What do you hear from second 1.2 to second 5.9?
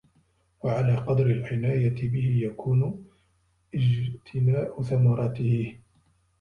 الْعِنَايَةِ بِهِ يَكُونُ اجْتِنَاءُ ثَمَرَتِهِ